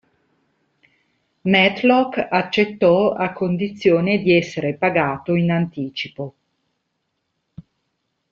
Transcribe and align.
Matlock 1.41 2.17
accettò 2.27 3.13
a 3.13 3.33
condizione 3.33 4.17
di 4.17 4.33
essere 4.35 4.73
pagato 4.73 5.35
in 5.35 5.51
anticipo. 5.51 6.35